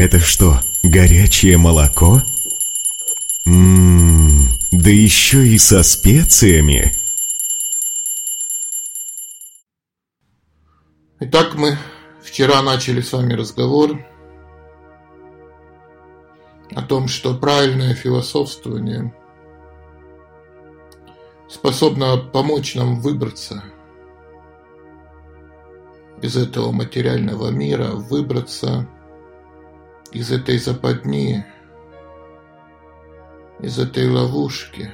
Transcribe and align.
Это 0.00 0.18
что, 0.18 0.60
горячее 0.82 1.58
молоко? 1.58 2.22
Ммм, 3.44 4.48
да 4.70 4.88
еще 4.88 5.46
и 5.46 5.58
со 5.58 5.82
специями. 5.82 6.94
Итак, 11.20 11.54
мы 11.54 11.76
вчера 12.22 12.62
начали 12.62 13.02
с 13.02 13.12
вами 13.12 13.34
разговор 13.34 14.00
о 16.74 16.80
том, 16.80 17.06
что 17.06 17.36
правильное 17.36 17.92
философствование 17.92 19.14
способно 21.46 22.16
помочь 22.16 22.74
нам 22.74 23.00
выбраться 23.02 23.62
из 26.22 26.38
этого 26.38 26.72
материального 26.72 27.50
мира, 27.50 27.88
выбраться 27.88 28.88
из 30.12 30.32
этой 30.32 30.58
западни, 30.58 31.44
из 33.60 33.78
этой 33.78 34.08
ловушки. 34.08 34.90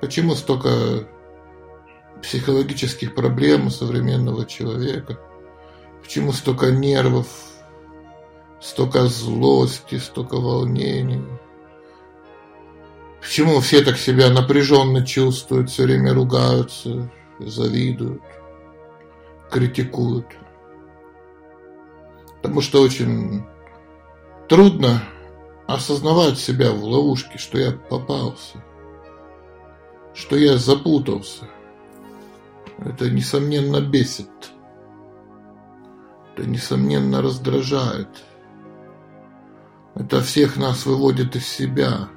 Почему 0.00 0.34
столько 0.34 1.06
психологических 2.22 3.14
проблем 3.14 3.66
у 3.66 3.70
современного 3.70 4.44
человека? 4.44 5.20
Почему 6.02 6.32
столько 6.32 6.72
нервов, 6.72 7.28
столько 8.60 9.06
злости, 9.06 9.98
столько 9.98 10.36
волнений? 10.36 11.24
Почему 13.20 13.60
все 13.60 13.84
так 13.84 13.96
себя 13.98 14.30
напряженно 14.30 15.06
чувствуют, 15.06 15.70
все 15.70 15.84
время 15.84 16.12
ругаются, 16.12 17.08
завидуют, 17.38 18.22
критикуют? 19.48 20.26
Потому 22.42 22.60
что 22.60 22.82
очень 22.82 23.44
трудно 24.48 25.02
осознавать 25.66 26.38
себя 26.38 26.72
в 26.72 26.82
ловушке, 26.82 27.38
что 27.38 27.56
я 27.58 27.72
попался, 27.72 28.62
что 30.12 30.36
я 30.36 30.58
запутался. 30.58 31.48
Это, 32.78 33.08
несомненно, 33.08 33.80
бесит. 33.80 34.28
Это, 36.34 36.48
несомненно, 36.48 37.22
раздражает. 37.22 38.08
Это 39.94 40.20
всех 40.20 40.56
нас 40.56 40.84
выводит 40.84 41.36
из 41.36 41.46
себя. 41.46 42.08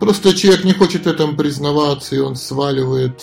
Просто 0.00 0.34
человек 0.34 0.64
не 0.64 0.72
хочет 0.72 1.06
этом 1.06 1.36
признаваться, 1.36 2.16
и 2.16 2.20
он 2.20 2.36
сваливает 2.36 3.22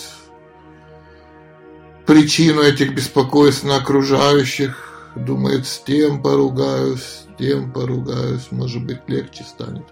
причину 2.05 2.61
этих 2.61 2.93
беспокойств 2.93 3.63
на 3.63 3.77
окружающих, 3.77 4.94
думает, 5.15 5.65
с 5.65 5.79
тем 5.79 6.21
поругаюсь, 6.21 7.01
с 7.01 7.27
тем 7.37 7.71
поругаюсь, 7.71 8.51
может 8.51 8.85
быть, 8.85 9.01
легче 9.07 9.43
станет. 9.43 9.85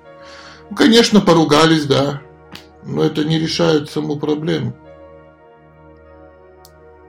Ну, 0.70 0.76
конечно, 0.76 1.22
поругались, 1.22 1.86
да, 1.86 2.22
но 2.84 3.04
это 3.04 3.24
не 3.24 3.40
решает 3.40 3.90
саму 3.90 4.18
проблему. 4.18 4.76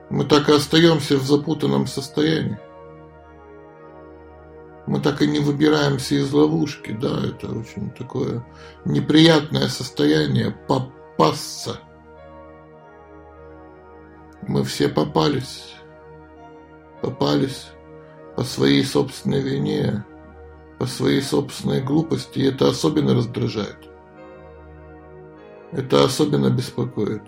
Мы 0.09 0.25
так 0.25 0.49
и 0.49 0.53
остаемся 0.53 1.17
в 1.17 1.23
запутанном 1.23 1.87
состоянии. 1.87 2.59
Мы 4.85 5.01
так 5.01 5.21
и 5.21 5.27
не 5.27 5.39
выбираемся 5.39 6.15
из 6.15 6.31
ловушки, 6.31 6.91
да, 6.91 7.19
это 7.25 7.47
очень 7.47 7.89
такое 7.91 8.45
неприятное 8.85 9.67
состояние 9.67 10.51
попасться. 10.67 11.79
Мы 14.43 14.63
все 14.63 14.87
попались, 14.87 15.73
попались 17.01 17.65
по 18.35 18.43
своей 18.43 18.83
собственной 18.83 19.41
вине, 19.41 20.05
по 20.77 20.85
своей 20.85 21.21
собственной 21.21 21.81
глупости, 21.81 22.39
и 22.39 22.47
это 22.47 22.69
особенно 22.69 23.13
раздражает. 23.13 23.77
Это 25.71 26.03
особенно 26.03 26.49
беспокоит. 26.49 27.23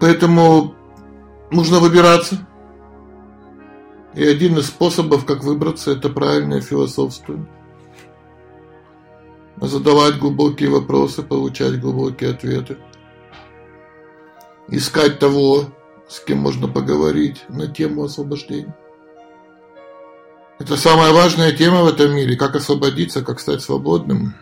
Поэтому 0.00 0.74
нужно 1.50 1.78
выбираться. 1.78 2.46
И 4.14 4.24
один 4.24 4.58
из 4.58 4.66
способов, 4.66 5.24
как 5.24 5.42
выбраться, 5.42 5.90
это 5.92 6.08
правильное 6.08 6.60
философствование. 6.60 7.48
Задавать 9.56 10.18
глубокие 10.18 10.68
вопросы, 10.68 11.22
получать 11.22 11.80
глубокие 11.80 12.30
ответы. 12.30 12.76
Искать 14.68 15.18
того, 15.18 15.66
с 16.08 16.20
кем 16.20 16.38
можно 16.38 16.68
поговорить 16.68 17.44
на 17.48 17.66
тему 17.66 18.04
освобождения. 18.04 18.76
Это 20.58 20.76
самая 20.76 21.12
важная 21.12 21.52
тема 21.52 21.82
в 21.82 21.86
этом 21.88 22.14
мире, 22.14 22.36
как 22.36 22.54
освободиться, 22.54 23.24
как 23.24 23.40
стать 23.40 23.62
свободным. 23.62 24.34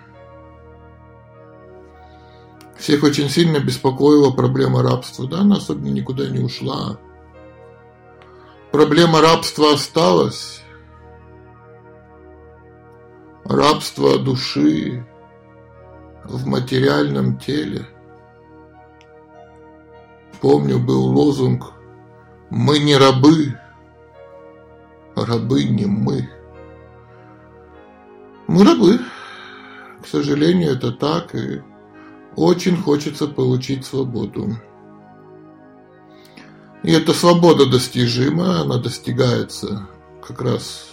Всех 2.77 3.03
очень 3.05 3.31
сильно 3.31 3.61
беспокоила 3.61 4.31
проблема 4.31 4.83
рабства, 4.83 5.27
да, 5.27 5.41
она 5.41 5.57
особенно 5.57 5.89
никуда 5.89 6.29
не 6.29 6.41
ушла. 6.41 6.99
Проблема 8.73 9.21
рабства 9.21 9.73
осталась. 9.73 10.63
Рабство 13.45 14.19
души 14.19 15.07
в 16.25 16.47
материальном 16.47 17.39
теле– 17.39 17.87
Помню, 20.43 20.81
был 20.81 21.05
лозунг 21.05 21.73
«Мы 22.51 22.81
не 22.81 22.97
рабы, 22.97 23.57
рабы 25.15 25.63
не 25.63 25.87
мы». 25.87 26.29
Мы 28.49 28.65
рабы. 28.65 28.99
К 30.03 30.07
сожалению, 30.09 30.73
это 30.73 30.91
так, 30.91 31.33
и 31.37 31.63
очень 32.35 32.77
хочется 32.77 33.29
получить 33.29 33.87
свободу. 33.87 34.57
И 36.83 36.91
эта 36.91 37.15
свобода 37.15 37.67
достижима, 37.67 38.63
она 38.63 38.79
достигается 38.79 39.87
как 40.27 40.43
раз 40.43 40.91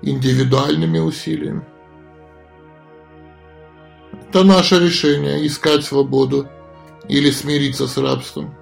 индивидуальными 0.00 0.98
усилиями. 0.98 1.66
Это 4.30 4.44
наше 4.44 4.78
решение– 4.78 5.46
искать 5.46 5.84
свободу 5.84 6.48
или 7.06 7.30
смириться 7.30 7.86
с 7.86 7.98
рабством– 7.98 8.54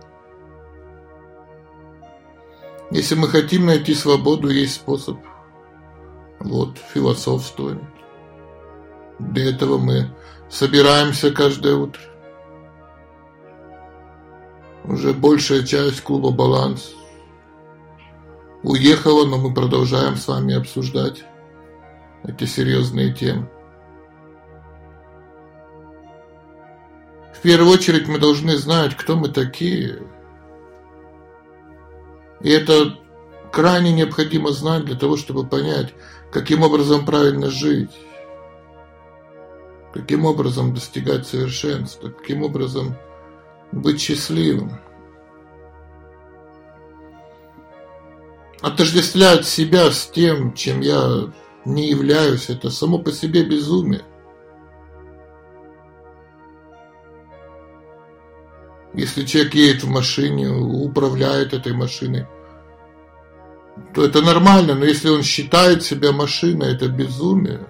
если 2.90 3.14
мы 3.14 3.28
хотим 3.28 3.66
найти 3.66 3.94
свободу, 3.94 4.48
есть 4.48 4.74
способ. 4.74 5.18
Вот, 6.40 6.76
философствование. 6.92 7.88
Для 9.20 9.50
этого 9.50 9.78
мы 9.78 10.10
собираемся 10.48 11.30
каждое 11.30 11.76
утро. 11.76 12.02
Уже 14.84 15.12
большая 15.12 15.62
часть 15.62 16.00
клуба 16.00 16.30
«Баланс» 16.30 16.92
уехала, 18.62 19.24
но 19.24 19.36
мы 19.38 19.54
продолжаем 19.54 20.16
с 20.16 20.26
вами 20.26 20.54
обсуждать 20.54 21.24
эти 22.24 22.44
серьезные 22.44 23.12
темы. 23.12 23.48
В 27.34 27.42
первую 27.42 27.72
очередь 27.72 28.08
мы 28.08 28.18
должны 28.18 28.56
знать, 28.56 28.96
кто 28.96 29.16
мы 29.16 29.28
такие– 29.28 30.02
и 32.40 32.50
это 32.50 32.98
крайне 33.52 33.92
необходимо 33.92 34.52
знать 34.52 34.84
для 34.84 34.96
того, 34.96 35.16
чтобы 35.16 35.46
понять, 35.46 35.94
каким 36.32 36.62
образом 36.62 37.04
правильно 37.04 37.50
жить, 37.50 37.90
каким 39.92 40.24
образом 40.24 40.74
достигать 40.74 41.26
совершенства, 41.26 42.10
каким 42.10 42.42
образом 42.42 42.96
быть 43.72 44.00
счастливым. 44.00 44.78
Отождествлять 48.60 49.46
себя 49.46 49.90
с 49.90 50.06
тем, 50.06 50.52
чем 50.52 50.80
я 50.80 51.32
не 51.64 51.88
являюсь, 51.88 52.50
это 52.50 52.70
само 52.70 52.98
по 52.98 53.10
себе 53.10 53.42
безумие. 53.42 54.02
Если 58.94 59.24
человек 59.24 59.54
едет 59.54 59.84
в 59.84 59.88
машине, 59.88 60.48
управляет 60.48 61.52
этой 61.52 61.72
машиной, 61.72 62.26
то 63.94 64.04
это 64.04 64.20
нормально, 64.20 64.74
но 64.74 64.84
если 64.84 65.08
он 65.08 65.22
считает 65.22 65.82
себя 65.82 66.12
машиной, 66.12 66.74
это 66.74 66.88
безумие. 66.88 67.66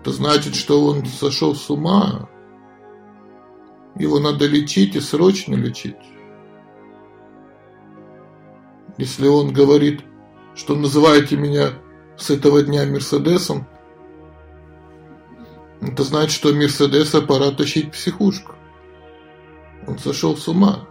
Это 0.00 0.10
значит, 0.10 0.54
что 0.54 0.84
он 0.84 1.06
сошел 1.06 1.54
с 1.54 1.70
ума. 1.70 2.28
Его 3.96 4.18
надо 4.18 4.46
лечить 4.46 4.96
и 4.96 5.00
срочно 5.00 5.54
лечить. 5.54 5.96
Если 8.98 9.26
он 9.26 9.52
говорит, 9.52 10.02
что 10.54 10.74
называете 10.74 11.36
меня 11.36 11.70
с 12.16 12.30
этого 12.30 12.62
дня 12.62 12.84
Мерседесом, 12.84 13.66
это 15.80 16.02
значит, 16.02 16.32
что 16.32 16.52
Мерседеса 16.52 17.20
пора 17.22 17.50
тащить 17.50 17.92
психушку. 17.92 18.54
Он 19.86 19.98
сошел 19.98 20.36
с 20.36 20.48
ума. 20.48 20.88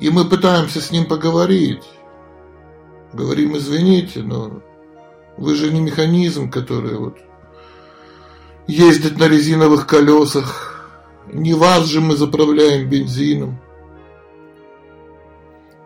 И 0.00 0.10
мы 0.10 0.24
пытаемся 0.24 0.80
с 0.80 0.90
ним 0.90 1.06
поговорить. 1.06 1.84
Говорим, 3.12 3.56
извините, 3.56 4.22
но 4.22 4.60
вы 5.36 5.54
же 5.54 5.72
не 5.72 5.80
механизм, 5.80 6.50
который 6.50 6.96
вот 6.96 7.18
ездит 8.66 9.18
на 9.18 9.28
резиновых 9.28 9.86
колесах. 9.86 10.70
Не 11.32 11.54
вас 11.54 11.86
же 11.86 12.00
мы 12.00 12.16
заправляем 12.16 12.88
бензином. 12.88 13.60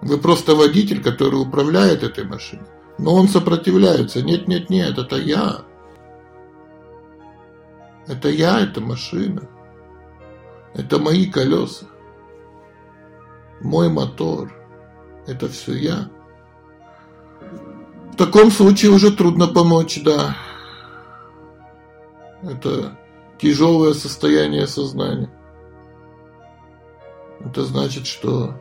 Вы 0.01 0.19
просто 0.19 0.55
водитель, 0.55 1.03
который 1.03 1.41
управляет 1.41 2.03
этой 2.03 2.25
машиной. 2.25 2.67
Но 2.99 3.15
он 3.15 3.29
сопротивляется. 3.29 4.23
Нет, 4.23 4.49
нет, 4.49 4.71
нет, 4.71 4.97
это 4.99 5.17
я. 5.17 5.63
Это 8.09 8.31
я, 8.31 8.61
это 8.61 8.81
машина. 8.81 9.43
Это 10.75 10.99
мои 10.99 11.27
колеса. 11.31 11.87
Мой 13.61 13.91
мотор. 13.91 14.51
Это 15.27 15.49
все 15.49 15.75
я. 15.75 16.11
В 18.13 18.17
таком 18.17 18.51
случае 18.51 18.91
уже 18.93 19.15
трудно 19.15 19.47
помочь, 19.47 20.03
да. 20.03 20.37
Это 22.43 22.99
тяжелое 23.39 23.93
состояние 23.93 24.67
сознания. 24.67 25.31
Это 27.41 27.65
значит, 27.65 28.07
что 28.07 28.55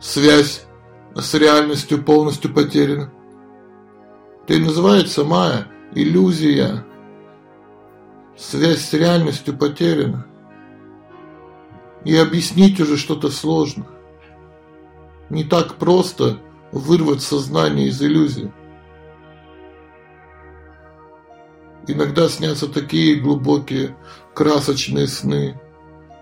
связь 0.00 0.66
с 1.14 1.34
реальностью 1.34 2.02
полностью 2.02 2.52
потеряна. 2.52 3.12
Это 4.44 4.54
и 4.54 4.58
называется 4.58 5.24
майя, 5.24 5.68
иллюзия. 5.94 6.84
Связь 8.38 8.82
с 8.82 8.92
реальностью 8.92 9.56
потеряна. 9.56 10.24
И 12.04 12.16
объяснить 12.16 12.78
уже 12.80 12.96
что-то 12.96 13.30
сложно. 13.30 13.86
Не 15.28 15.42
так 15.42 15.74
просто 15.74 16.38
вырвать 16.70 17.20
сознание 17.20 17.88
из 17.88 18.00
иллюзии. 18.00 18.52
Иногда 21.88 22.28
снятся 22.28 22.68
такие 22.68 23.16
глубокие, 23.16 23.96
красочные 24.34 25.08
сны, 25.08 25.60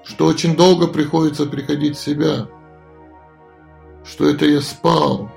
что 0.05 0.25
очень 0.27 0.57
долго 0.57 0.87
приходится 0.87 1.45
приходить 1.45 1.99
в 1.99 2.03
себя, 2.03 2.49
что 4.05 4.27
это 4.29 4.47
я 4.47 4.63
спал. 4.63 5.31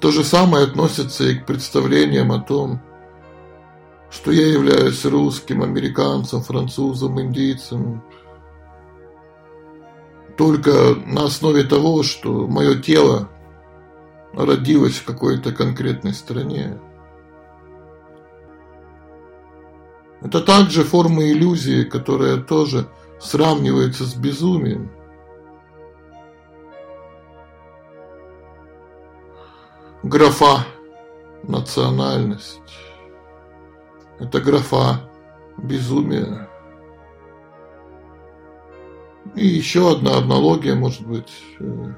То 0.00 0.10
же 0.10 0.24
самое 0.24 0.64
относится 0.64 1.24
и 1.24 1.34
к 1.34 1.44
представлениям 1.44 2.32
о 2.32 2.40
том, 2.40 2.80
что 4.10 4.32
я 4.32 4.46
являюсь 4.46 5.04
русским, 5.04 5.62
американцем, 5.62 6.42
французом, 6.42 7.20
индийцем. 7.20 8.02
Только 10.38 10.94
на 11.04 11.24
основе 11.24 11.64
того, 11.64 12.02
что 12.02 12.46
мое 12.48 12.80
тело 12.80 13.28
родилась 14.32 14.96
в 14.96 15.04
какой-то 15.04 15.52
конкретной 15.52 16.14
стране. 16.14 16.80
Это 20.22 20.40
также 20.40 20.82
форма 20.82 21.30
иллюзии, 21.30 21.84
которая 21.84 22.38
тоже 22.38 22.88
сравнивается 23.20 24.04
с 24.04 24.14
безумием. 24.14 24.90
Графа 30.02 30.64
национальность. 31.42 32.62
Это 34.18 34.40
графа 34.40 35.10
безумия. 35.58 36.48
И 39.34 39.46
еще 39.46 39.92
одна 39.92 40.16
аналогия, 40.16 40.74
может 40.74 41.06
быть, 41.06 41.30
э, 41.60 41.92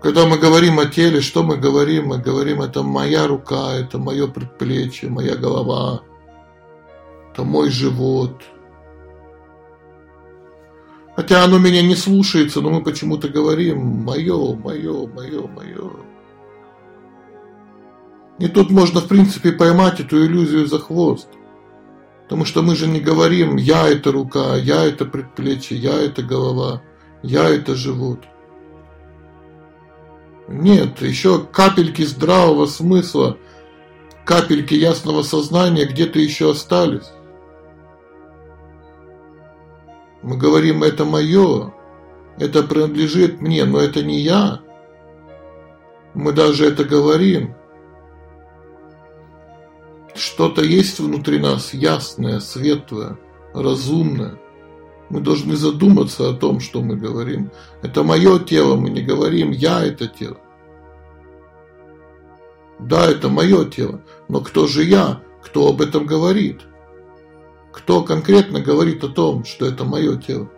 когда 0.00 0.26
мы 0.26 0.38
говорим 0.38 0.78
о 0.78 0.86
теле, 0.86 1.20
что 1.20 1.42
мы 1.42 1.58
говорим? 1.58 2.06
Мы 2.06 2.18
говорим, 2.18 2.62
это 2.62 2.82
моя 2.82 3.26
рука, 3.26 3.74
это 3.74 3.98
мое 3.98 4.26
предплечье, 4.26 5.10
моя 5.10 5.36
голова, 5.36 6.00
это 7.30 7.44
мой 7.44 7.68
живот. 7.68 8.42
Хотя 11.14 11.44
оно 11.44 11.58
меня 11.58 11.82
не 11.82 11.94
слушается, 11.94 12.62
но 12.62 12.70
мы 12.70 12.82
почему-то 12.82 13.28
говорим 13.28 14.04
мое, 14.04 14.54
мое, 14.54 15.06
мое, 15.06 15.46
мое. 15.46 16.05
И 18.38 18.48
тут 18.48 18.70
можно, 18.70 19.00
в 19.00 19.08
принципе, 19.08 19.52
поймать 19.52 20.00
эту 20.00 20.24
иллюзию 20.24 20.66
за 20.66 20.78
хвост. 20.78 21.28
Потому 22.24 22.44
что 22.44 22.62
мы 22.62 22.76
же 22.76 22.86
не 22.86 23.00
говорим 23.00 23.56
«я– 23.56 23.88
это 23.90 24.12
рука», 24.12 24.56
«я– 24.56 24.84
это 24.86 25.04
предплечье», 25.04 25.76
«я– 25.76 26.00
это 26.02 26.22
голова», 26.22 26.82
«я– 27.22 27.48
это 27.50 27.74
живот». 27.74 28.20
Нет, 30.48 31.02
еще 31.02 31.40
капельки 31.40 32.02
здравого 32.02 32.66
смысла, 32.66 33.36
капельки 34.24 34.74
ясного 34.74 35.22
сознания 35.22 35.86
где-то 35.86 36.20
еще 36.20 36.52
остались. 36.52 37.10
Мы 40.22 40.36
говорим, 40.36 40.84
это 40.84 41.04
мое, 41.04 41.74
это 42.38 42.62
принадлежит 42.62 43.40
мне, 43.40 43.64
но 43.64 43.80
это 43.80 44.04
не 44.04 44.20
я. 44.20 44.60
Мы 46.14 46.32
даже 46.32 46.66
это 46.66 46.84
говорим. 46.84 47.55
Что-то 50.16 50.62
есть 50.62 50.98
внутри 50.98 51.38
нас 51.38 51.74
ясное, 51.74 52.40
светлое, 52.40 53.18
разумное. 53.52 54.38
Мы 55.10 55.20
должны 55.20 55.56
задуматься 55.56 56.30
о 56.30 56.34
том, 56.34 56.58
что 56.60 56.80
мы 56.82 56.96
говорим. 56.96 57.50
Это 57.82 58.02
мое 58.02 58.38
тело, 58.38 58.76
мы 58.76 58.90
не 58.90 59.02
говорим 59.02 59.50
«я 59.50 59.84
это 59.84 60.08
тело». 60.08 60.38
Да, 62.78 63.06
это 63.06 63.28
мое 63.28 63.64
тело, 63.64 64.02
но 64.28 64.40
кто 64.40 64.66
же 64.66 64.84
я, 64.84 65.22
кто 65.42 65.68
об 65.68 65.80
этом 65.80 66.06
говорит? 66.06 66.60
Кто 67.72 68.02
конкретно 68.02 68.60
говорит 68.60 69.04
о 69.04 69.08
том, 69.08 69.44
что 69.44 69.66
это 69.66 69.84
мое 69.84 70.16
тело? 70.16 70.50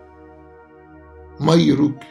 Мои 1.38 1.70
руки. 1.72 2.06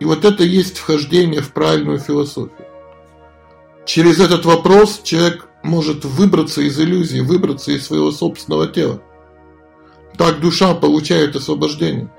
И 0.00 0.04
вот 0.04 0.24
это 0.24 0.44
есть 0.44 0.78
вхождение 0.78 1.40
в 1.40 1.52
правильную 1.52 1.98
философию. 1.98 2.57
Через 3.88 4.20
этот 4.20 4.44
вопрос 4.44 5.00
человек 5.02 5.48
может 5.62 6.04
выбраться 6.04 6.60
из 6.60 6.78
иллюзии, 6.78 7.20
выбраться 7.20 7.72
из 7.72 7.86
своего 7.86 8.12
собственного 8.12 8.66
тела. 8.66 9.00
Так 10.18 10.40
душа 10.40 10.74
получает 10.74 11.34
освобождение. 11.36 12.12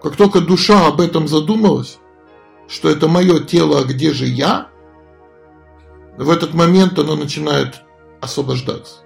Как 0.00 0.14
только 0.14 0.40
душа 0.40 0.86
об 0.86 1.00
этом 1.00 1.26
задумалась, 1.26 1.98
что 2.68 2.88
это 2.88 3.08
мое 3.08 3.40
тело, 3.40 3.80
а 3.80 3.84
где 3.84 4.12
же 4.12 4.26
я, 4.26 4.68
в 6.16 6.30
этот 6.30 6.54
момент 6.54 6.96
оно 7.00 7.16
начинает 7.16 7.82
освобождаться. 8.20 8.98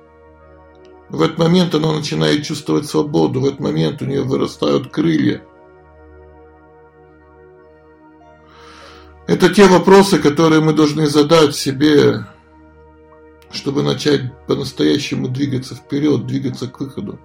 В 1.09 1.23
этот 1.23 1.39
момент 1.39 1.75
она 1.75 1.95
начинает 1.95 2.45
чувствовать 2.45 2.87
свободу, 2.87 3.41
в 3.41 3.47
этот 3.47 3.61
момент 3.61 4.03
у 4.03 4.05
нее 4.05 4.23
вырастают 4.23 4.89
крылья. 4.89 5.43
Это 9.27 9.55
те 9.55 9.67
вопросы, 9.67 10.19
которые 10.19 10.61
мы 10.61 10.73
должны 10.73 11.07
задать 11.07 11.55
себе, 11.55 12.27
чтобы 13.51 13.83
начать 13.83 14.23
по-настоящему 14.47 15.29
двигаться 15.29 15.75
вперед, 15.75 16.27
двигаться 16.27 16.67
к 16.67 16.81
выходу 16.81 17.19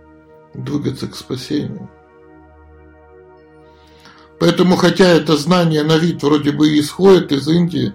двигаться 0.57 1.07
к 1.07 1.15
спасению. 1.15 1.89
Поэтому, 4.39 4.75
хотя 4.75 5.05
это 5.05 5.35
знание 5.35 5.83
на 5.83 5.97
вид 5.97 6.21
вроде 6.21 6.51
бы 6.51 6.77
исходит 6.79 7.31
из 7.31 7.47
Индии, 7.47 7.93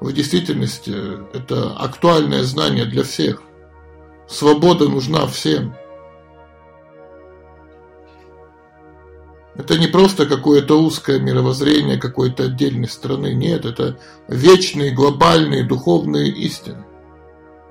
в 0.00 0.12
действительности 0.12 0.94
это 1.32 1.72
актуальное 1.76 2.42
знание 2.42 2.84
для 2.84 3.04
всех. 3.04 3.42
Свобода 4.28 4.88
нужна 4.88 5.26
всем. 5.26 5.74
Это 9.56 9.78
не 9.78 9.86
просто 9.86 10.26
какое-то 10.26 10.80
узкое 10.80 11.20
мировоззрение 11.20 11.96
какой-то 11.96 12.44
отдельной 12.44 12.88
страны. 12.88 13.34
Нет, 13.34 13.64
это 13.64 13.98
вечные, 14.28 14.92
глобальные, 14.92 15.64
духовные 15.64 16.28
истины 16.28 16.84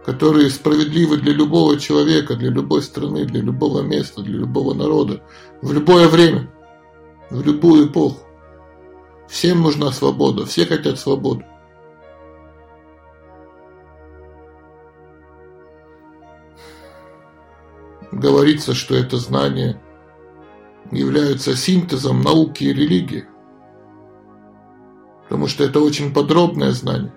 которые 0.05 0.49
справедливы 0.49 1.17
для 1.17 1.33
любого 1.33 1.79
человека, 1.79 2.35
для 2.35 2.49
любой 2.49 2.81
страны, 2.81 3.25
для 3.25 3.41
любого 3.41 3.81
места, 3.81 4.21
для 4.21 4.39
любого 4.39 4.73
народа, 4.73 5.23
в 5.61 5.71
любое 5.71 6.07
время, 6.07 6.51
в 7.29 7.41
любую 7.41 7.87
эпоху. 7.87 8.19
Всем 9.29 9.61
нужна 9.61 9.91
свобода, 9.91 10.45
все 10.45 10.65
хотят 10.65 10.99
свободы. 10.99 11.45
Говорится, 18.11 18.75
что 18.75 18.95
это 18.95 19.17
знание 19.17 19.81
является 20.93 21.55
синтезом 21.55 22.21
науки 22.21 22.63
и 22.63 22.73
религии, 22.73 23.25
потому 25.23 25.47
что 25.47 25.63
это 25.63 25.79
очень 25.79 26.13
подробное 26.13 26.71
знание. 26.71 27.13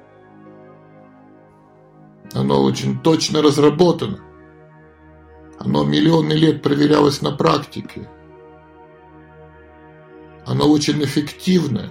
Оно 2.33 2.63
очень 2.63 3.01
точно 3.01 3.43
разработано. 3.43 4.21
Оно 5.59 5.85
миллионы 5.85 6.35
лет 6.35 6.63
проверялось 6.63 7.23
на 7.23 7.33
практике. 7.33 8.09
Оно 10.45 10.69
очень 10.71 11.03
эффективное. 11.03 11.91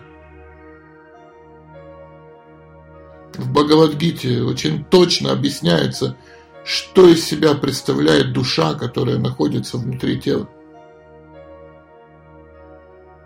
В 3.33 3.51
Бхагавадгите 3.51 4.43
очень 4.43 4.85
точно 4.85 5.31
объясняется, 5.31 6.15
что 6.63 7.07
из 7.07 7.25
себя 7.25 7.53
представляет 7.53 8.31
душа, 8.31 8.75
которая 8.75 9.17
находится 9.17 9.77
внутри 9.77 10.19
тела. 10.19 10.49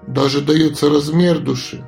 Даже 0.09 0.41
дается 0.41 0.89
размер 0.89 1.37
души. 1.37 1.87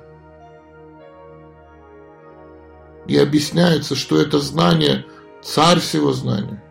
И 3.08 3.18
объясняется, 3.18 3.96
что 3.96 4.22
это 4.22 4.40
знание– 4.40 5.08
царь 5.42 5.80
всего 5.80 6.12
знания. 6.13 6.63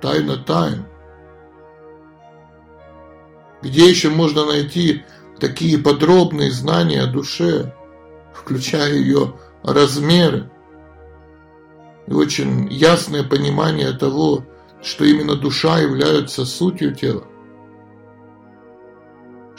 Тайна 0.00 0.38
тайн. 0.38 0.86
Где 3.60 3.90
еще 3.90 4.08
можно 4.08 4.46
найти 4.46 5.04
такие 5.38 5.76
подробные 5.76 6.50
знания 6.50 7.02
о 7.02 7.06
душе, 7.06 7.74
включая 8.32 8.94
ее 8.94 9.34
размеры 9.62 10.50
и 12.06 12.14
очень 12.14 12.66
ясное 12.72 13.24
понимание 13.24 13.92
того, 13.92 14.46
что 14.82 15.04
именно 15.04 15.36
душа 15.36 15.80
является 15.80 16.46
сутью 16.46 16.94
тела, 16.94 17.26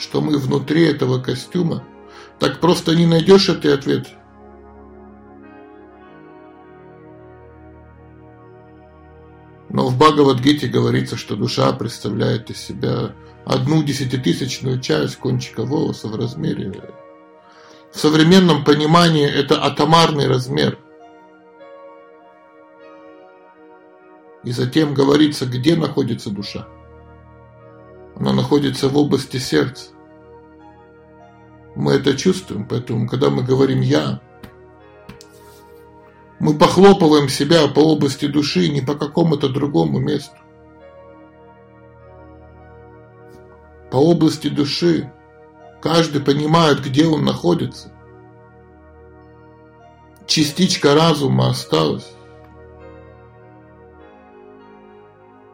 что 0.01 0.19
мы 0.19 0.37
внутри 0.37 0.83
этого 0.87 1.21
костюма, 1.21 1.83
так 2.39 2.59
просто 2.59 2.95
не 2.95 3.05
найдешь 3.05 3.49
этот 3.49 3.65
ответ. 3.65 4.07
Но 9.69 9.87
в 9.87 9.97
Бхагавадгите 9.97 10.67
говорится, 10.67 11.15
что 11.15 11.35
душа 11.35 11.71
представляет 11.71 12.49
из 12.49 12.57
себя 12.57 13.15
одну 13.45 13.83
десятитысячную 13.83 14.81
часть 14.81 15.17
кончика 15.17 15.63
волоса 15.63 16.07
в 16.07 16.15
размере. 16.15 16.73
В 17.93 17.99
современном 17.99 18.63
понимании 18.63 19.29
это 19.29 19.63
атомарный 19.63 20.27
размер. 20.27 20.79
И 24.43 24.51
затем 24.51 24.95
говорится, 24.95 25.45
где 25.45 25.75
находится 25.75 26.31
душа. 26.31 26.67
Она 28.21 28.33
находится 28.33 28.87
в 28.87 28.95
области 28.95 29.37
сердца. 29.37 29.89
Мы 31.75 31.93
это 31.93 32.15
чувствуем, 32.15 32.67
поэтому, 32.67 33.09
когда 33.09 33.31
мы 33.31 33.41
говорим 33.41 33.81
«я», 33.81 34.21
мы 36.39 36.55
похлопываем 36.55 37.29
себя 37.29 37.67
по 37.67 37.79
области 37.79 38.27
души 38.27 38.69
не 38.69 38.81
по 38.81 38.93
какому-то 38.93 39.49
другому 39.49 39.97
месту. 39.97 40.35
По 43.89 43.95
области 43.97 44.49
души. 44.49 45.11
Каждый 45.81 46.21
понимает, 46.21 46.79
где 46.79 47.07
он 47.07 47.25
находится. 47.25 47.91
Частичка 50.27 50.93
разума 50.93 51.49
осталась. 51.49 52.13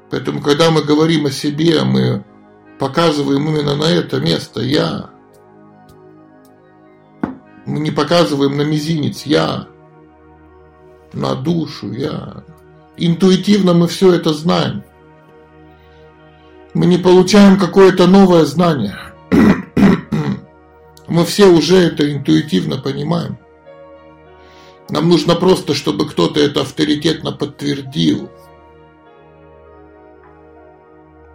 Поэтому, 0.09 0.41
когда 0.41 0.69
мы 0.69 0.83
говорим 0.83 1.27
о 1.27 1.31
себе, 1.31 1.83
мы 1.85 2.25
показываем 2.79 3.47
именно 3.47 3.75
на 3.75 3.85
это 3.85 4.19
место 4.19 4.61
«я». 4.61 5.09
Мы 7.65 7.79
не 7.79 7.91
показываем 7.91 8.57
на 8.57 8.61
мизинец 8.61 9.23
«я» 9.25 9.67
на 11.13 11.35
душу, 11.35 11.91
я... 11.91 12.43
Интуитивно 12.97 13.73
мы 13.73 13.87
все 13.87 14.13
это 14.13 14.33
знаем. 14.33 14.83
Мы 16.73 16.87
не 16.87 16.97
получаем 16.97 17.59
какое-то 17.59 18.07
новое 18.07 18.45
знание. 18.45 18.97
Мы 21.07 21.23
все 21.25 21.45
уже 21.47 21.77
это 21.77 22.11
интуитивно 22.11 22.77
понимаем. 22.77 23.37
Нам 24.89 25.09
нужно 25.09 25.35
просто, 25.35 25.73
чтобы 25.73 26.07
кто-то 26.07 26.39
это 26.39 26.61
авторитетно 26.61 27.31
подтвердил. 27.31 28.29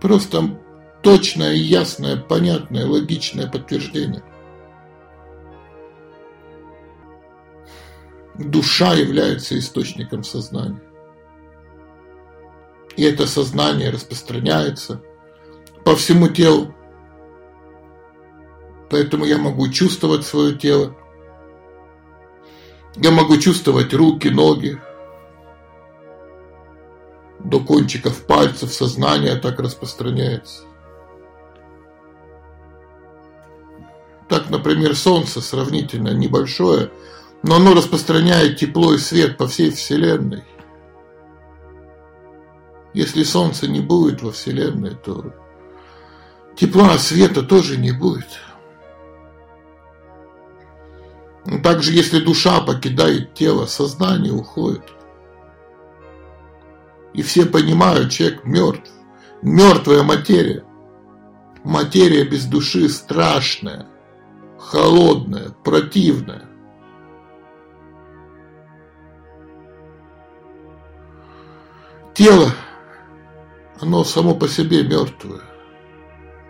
Просто 0.01 0.59
точное, 1.03 1.55
ясное, 1.55 2.17
понятное, 2.17 2.87
логичное 2.87 3.49
подтверждение. 3.49 4.23
душа 8.35 8.95
является 8.95 9.59
источником 9.59 10.25
сознания. 10.25 10.83
И 12.97 13.05
это 13.05 13.27
сознание 13.27 13.91
распространяется 13.91 15.03
по 15.85 15.97
всему 15.97 16.29
телу. 16.29 16.75
Поэтому 18.91 19.25
я 19.25 19.39
могу 19.39 19.69
чувствовать 19.69 20.27
свое 20.27 20.55
тело. 20.57 20.95
Я 22.97 23.11
могу 23.11 23.39
чувствовать 23.39 23.95
руки, 23.95 24.29
ноги. 24.29 24.79
До 27.39 27.59
кончиков 27.61 28.27
пальцев 28.27 28.73
сознание 28.73 29.37
так 29.37 29.59
распространяется. 29.59 30.65
Например, 34.53 34.95
Солнце 34.95 35.41
сравнительно 35.41 36.11
небольшое– 36.11 36.91
но 37.43 37.57
оно 37.57 37.75
распространяет 37.75 38.59
тепло 38.59 38.95
и 38.95 38.99
свет 38.99 39.37
по 39.37 39.47
всей 39.49 39.71
Вселенной. 39.71 40.45
Если 42.95 43.25
Солнца 43.25 43.67
не 43.67 43.81
будет 43.81 44.23
во 44.23 44.31
Вселенной, 44.31 44.95
то 44.95 45.33
тепла, 46.57 46.99
света 46.99 47.43
тоже 47.43 47.79
не 47.79 47.91
будет. 47.91 48.29
Также, 51.65 51.93
если 51.93 52.21
душа 52.21 52.61
покидает 52.61 53.35
тело, 53.35 53.67
сознание 53.67 54.33
уходит. 54.33 54.85
И 57.15 57.23
все 57.23 57.47
понимают, 57.47 58.13
человек 58.13 58.45
мертв. 58.45 58.91
Мертвая 59.43 60.05
материя. 60.05 60.65
Материя 61.65 62.25
без 62.25 62.45
души 62.45 62.89
страшная, 62.89 63.87
холодная, 64.73 65.51
противная. 65.63 66.49
Тело, 72.15 72.51
оно 73.81 74.03
само 74.03 74.35
по 74.35 74.49
себе 74.49 74.83
мертвое, 74.83 75.43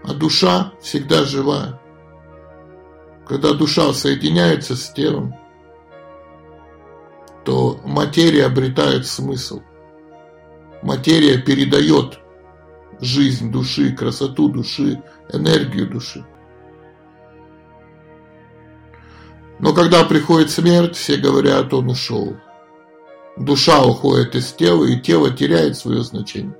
а 0.04 0.14
душа 0.14 0.72
всегда 0.80 1.24
жива. 1.24 1.80
Когда 3.26 3.54
душа 3.54 3.92
соединяется 3.92 4.76
с 4.76 4.92
телом, 4.92 5.34
то 7.44 7.80
материя 7.84 8.46
обретает 8.46 9.04
смысл. 9.06 9.62
Материя 10.82 11.38
передает 11.38 12.20
жизнь 13.00 13.50
души, 13.50 13.92
красоту 13.96 14.48
души, 14.48 15.02
энергию 15.32 15.88
души. 15.88 16.24
Но 19.62 19.72
когда 19.72 20.02
приходит 20.02 20.50
смерть, 20.50 20.96
все 20.96 21.16
говорят, 21.16 21.72
он 21.72 21.88
ушел. 21.88 22.36
Душа 23.36 23.84
уходит 23.84 24.34
из 24.34 24.52
тела, 24.52 24.84
и 24.84 25.00
тело 25.00 25.30
теряет 25.30 25.76
свое 25.76 26.02
значение. 26.02 26.56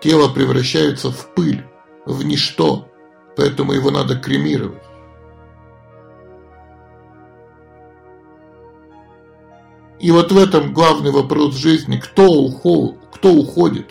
Тело 0.00 0.32
превращается 0.32 1.10
в 1.10 1.34
пыль, 1.34 1.66
в 2.04 2.22
ничто, 2.22 2.88
поэтому 3.36 3.72
его 3.72 3.90
надо 3.90 4.14
кремировать. 4.14 4.80
И 9.98 10.12
вот 10.12 10.30
в 10.30 10.38
этом 10.38 10.72
главный 10.72 11.10
вопрос 11.10 11.56
жизни, 11.56 11.96
кто, 11.96 12.30
ухол, 12.30 12.96
кто 13.12 13.32
уходит, 13.32 13.90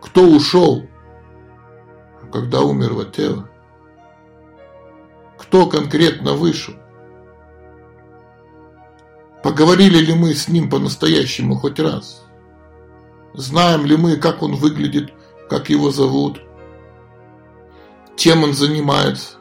кто 0.00 0.22
ушел, 0.22 0.86
когда 2.32 2.62
умерло 2.62 3.04
тело, 3.04 3.50
кто 5.36 5.66
конкретно 5.66 6.32
вышел. 6.32 6.72
Поговорили 9.42 9.98
ли 9.98 10.14
мы 10.14 10.34
с 10.34 10.48
ним 10.48 10.70
по-настоящему 10.70 11.56
хоть 11.56 11.80
раз? 11.80 12.24
Знаем 13.34 13.84
ли 13.86 13.96
мы, 13.96 14.16
как 14.16 14.42
он 14.42 14.54
выглядит, 14.54 15.12
как 15.48 15.68
его 15.68 15.90
зовут, 15.90 16.40
чем 18.16 18.44
он 18.44 18.52
занимается? 18.52 19.38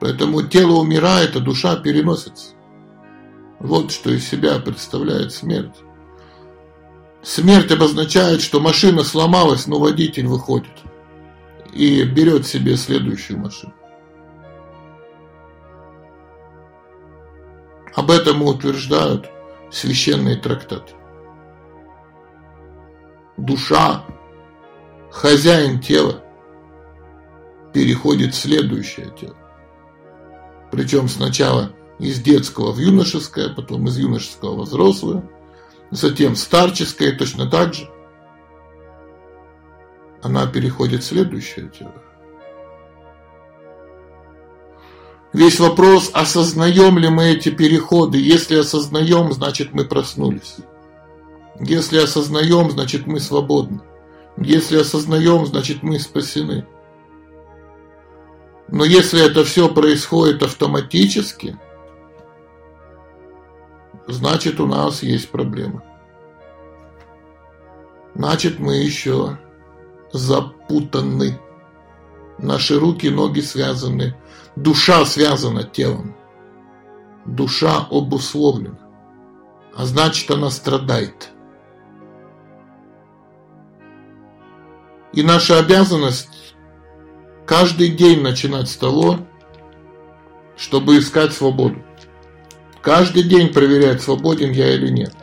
Поэтому 0.00 0.42
тело 0.42 0.78
умирает, 0.78 1.36
а 1.36 1.40
душа 1.40 1.76
переносится. 1.76 2.54
Вот 3.58 3.90
что 3.90 4.10
из 4.10 4.26
себя 4.26 4.58
представляет 4.60 5.32
смерть. 5.32 5.74
Смерть 7.22 7.72
обозначает, 7.72 8.40
что 8.40 8.60
машина 8.60 9.02
сломалась, 9.02 9.66
но 9.66 9.80
водитель 9.80 10.28
выходит 10.28 10.70
и 11.74 12.04
берет 12.04 12.46
себе 12.46 12.76
следующую 12.76 13.40
машину. 13.40 13.74
Об 17.98 18.12
этом 18.12 18.44
утверждают 18.44 19.28
священные 19.72 20.36
трактаты. 20.36 20.92
душа, 23.36 24.04
хозяин 25.10 25.80
тела, 25.80 26.22
переходит 27.74 28.34
в 28.34 28.38
следующее 28.38 29.12
тело. 29.18 29.34
Причем 30.70 31.08
сначала 31.08 31.72
из 31.98 32.20
детского 32.20 32.70
в 32.70 32.78
юношеское, 32.78 33.48
потом 33.52 33.88
из 33.88 33.98
юношеского 33.98 34.64
в 34.64 34.68
взрослое, 34.68 35.28
затем 35.90 36.36
в 36.36 36.38
старческое 36.38 37.18
точно 37.18 37.50
так 37.50 37.74
же. 37.74 37.90
Она 40.22 40.46
переходит 40.46 41.02
в 41.02 41.06
следующее 41.06 41.68
тело. 41.76 42.00
Весь 45.32 45.60
вопрос, 45.60 46.10
осознаем 46.14 46.98
ли 46.98 47.08
мы 47.10 47.32
эти 47.32 47.50
переходы. 47.50 48.18
Если 48.18 48.56
осознаем, 48.56 49.32
значит 49.32 49.72
мы 49.72 49.84
проснулись. 49.84 50.56
Если 51.60 51.98
осознаем, 51.98 52.70
значит 52.70 53.06
мы 53.06 53.20
свободны. 53.20 53.80
Если 54.36 54.78
осознаем, 54.78 55.44
значит 55.46 55.82
мы 55.82 55.98
спасены. 55.98 56.66
Но 58.68 58.84
если 58.84 59.24
это 59.24 59.44
все 59.44 59.68
происходит 59.68 60.42
автоматически, 60.42 61.58
значит 64.06 64.60
у 64.60 64.66
нас 64.66 65.02
есть 65.02 65.30
проблема. 65.30 65.82
Значит 68.14 68.58
мы 68.58 68.76
еще 68.76 69.38
запутаны. 70.12 71.38
Наши 72.38 72.78
руки, 72.78 73.08
ноги 73.08 73.40
связаны. 73.40 74.14
Душа 74.62 75.04
связана 75.04 75.62
телом. 75.62 76.16
Душа 77.24 77.86
обусловлена. 77.92 78.76
А 79.76 79.84
значит 79.84 80.28
она 80.32 80.50
страдает. 80.50 81.30
И 85.12 85.22
наша 85.22 85.60
обязанность 85.60 86.56
каждый 87.46 87.90
день 87.90 88.20
начинать 88.20 88.68
с 88.68 88.76
того, 88.76 89.18
чтобы 90.56 90.98
искать 90.98 91.32
свободу. 91.32 91.76
Каждый 92.82 93.22
день 93.22 93.52
проверять, 93.52 94.02
свободен 94.02 94.50
я 94.50 94.74
или 94.74 94.88
нет. 94.88 95.14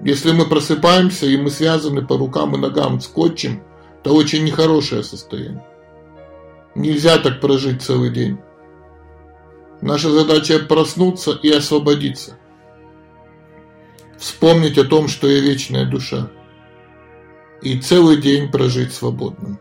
Если 0.00 0.32
мы 0.32 0.46
просыпаемся 0.46 1.26
и 1.26 1.36
мы 1.36 1.50
связаны 1.50 2.04
по 2.04 2.18
рукам 2.18 2.56
и 2.56 2.58
ногам 2.58 3.00
скотчем, 3.00 3.62
то 4.02 4.12
очень 4.12 4.42
нехорошее 4.42 5.04
состояние. 5.04 5.64
Нельзя 6.74 7.18
так 7.18 7.40
прожить 7.40 7.82
целый 7.82 8.10
день. 8.10 8.38
Наша 9.80 10.10
задача 10.10 10.58
проснуться 10.58 11.32
и 11.32 11.50
освободиться. 11.50 12.38
Вспомнить 14.18 14.78
о 14.78 14.84
том, 14.84 15.08
что 15.08 15.28
я 15.28 15.40
вечная 15.40 15.86
душа. 15.86 16.30
И 17.62 17.78
целый 17.80 18.20
день 18.20 18.50
прожить 18.50 18.92
свободным. 18.92 19.58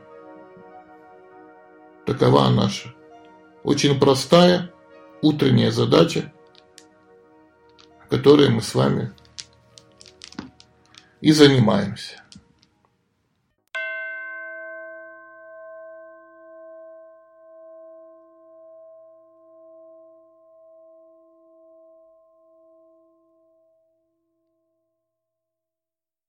Такова 2.06 2.50
наша 2.50 2.94
очень 3.64 4.00
простая 4.00 4.72
утренняя 5.22 5.72
задача, 5.72 6.34
которой 8.10 8.50
мы 8.50 8.62
с 8.62 8.76
вами 8.76 9.14
и 11.22 11.32
занимаемся. 11.32 12.23